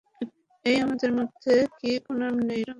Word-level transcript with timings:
এই 0.65 0.77
আমাদের 0.79 1.11
মধ্যে 1.13 1.53
কী 1.79 1.91
পুনাম 1.99 2.35
নেই, 2.39 2.61
রামা? 2.61 2.69